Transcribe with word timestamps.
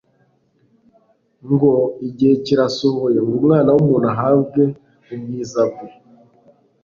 ngo: 1.51 1.73
"Igihe 2.07 2.33
kirasohoye 2.45 3.17
ngo 3.23 3.31
Umwana 3.39 3.69
w'umuntu 3.75 4.07
ahabwe 4.13 4.63
ubwiza 5.13 5.61
bwe." 5.71 5.89